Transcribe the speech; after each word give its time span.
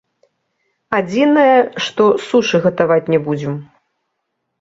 Адзінае, 0.99 1.57
што 1.87 2.03
сушы 2.29 2.57
гатаваць 2.65 3.11
не 3.15 3.19
будзем. 3.29 3.55